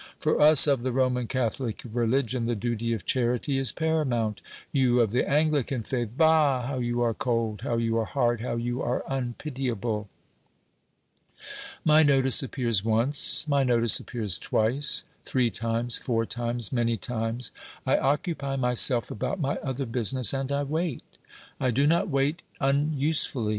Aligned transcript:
For 0.17 0.41
us 0.41 0.65
of 0.65 0.81
the 0.81 0.91
Roman 0.91 1.27
Catholic 1.27 1.83
religion 1.93 2.47
the 2.47 2.55
duty 2.55 2.91
of 2.91 3.05
charity 3.05 3.59
is 3.59 3.71
paramount. 3.71 4.41
You 4.71 4.99
of 4.99 5.11
the 5.11 5.29
Anglican 5.29 5.83
faith 5.83 6.17
bah, 6.17 6.65
how 6.65 6.79
you 6.79 7.03
are 7.03 7.13
cold, 7.13 7.61
how 7.61 7.77
you 7.77 7.99
are 7.99 8.05
hard, 8.05 8.41
how 8.41 8.55
you 8.55 8.81
are 8.81 9.03
unpitiable! 9.07 10.09
My 11.85 12.01
notice 12.01 12.41
appears 12.41 12.83
once, 12.83 13.47
my 13.47 13.63
notice 13.63 13.99
appears 13.99 14.39
twice, 14.39 15.03
three 15.23 15.51
times, 15.51 15.99
four 15.99 16.25
times, 16.25 16.71
many 16.73 16.97
times. 16.97 17.51
I 17.85 17.99
occupy 17.99 18.55
myself 18.55 19.11
about 19.11 19.39
my 19.39 19.57
other 19.57 19.85
business, 19.85 20.33
and 20.33 20.51
I 20.51 20.63
wait. 20.63 21.03
I 21.59 21.69
do 21.69 21.85
not 21.85 22.09
wait 22.09 22.41
unusefully. 22.59 23.49